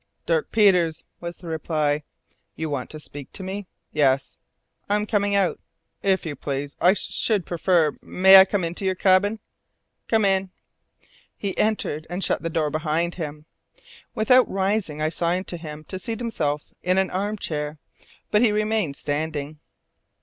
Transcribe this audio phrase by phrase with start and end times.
[0.25, 2.01] "Dirk Peters," was the reply.
[2.55, 4.39] "You want to speak to me?" "Yes."
[4.89, 5.59] "I am coming out."
[6.01, 9.39] "If you please I should prefer may I come into your cabin?"
[10.07, 10.49] "Come in."
[11.37, 13.45] He entered, and shut the door behind him.
[14.15, 17.77] Without rising I signed to him to seat himself in the arm chair,
[18.31, 19.59] but he remained standing.